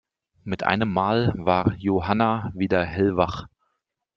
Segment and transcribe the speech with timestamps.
[0.43, 3.45] Mit einem Mal war Johanna wieder hellwach.